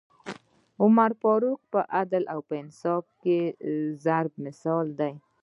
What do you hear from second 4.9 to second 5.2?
دی